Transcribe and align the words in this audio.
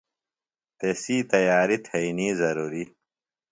تسی 0.79 1.17
تیاریۡ 1.31 1.81
تھئینیۡ 1.85 2.33
ضرُوری۔ 2.41 2.83